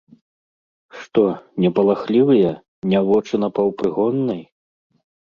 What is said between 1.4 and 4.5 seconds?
не палахлівыя, не вочы напаўпрыгоннай?